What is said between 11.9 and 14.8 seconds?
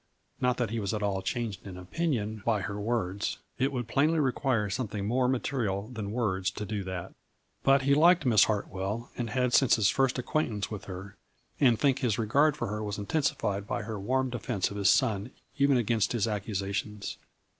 his regard for her was intensified by her warm defense of